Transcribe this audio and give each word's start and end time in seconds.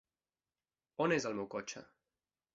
On 1.05 1.15
és 1.19 1.29
el 1.31 1.37
meu 1.41 1.49
cotxe? 1.57 1.85